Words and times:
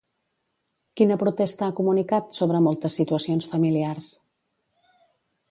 Quina 1.01 1.17
protesta 1.23 1.67
ha 1.67 1.75
comunicat, 1.81 2.33
sobre 2.39 2.63
moltes 2.69 2.97
situacions 3.01 3.51
familiars? 3.53 4.11